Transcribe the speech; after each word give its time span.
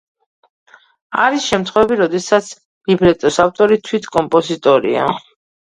არის 1.25 1.45
შემთხვევები, 1.49 1.99
როდესაც 2.01 2.49
ლიბრეტოს 2.93 3.39
ავტორი 3.47 3.81
თვით 3.91 4.11
კომპოზიტორია. 4.19 5.09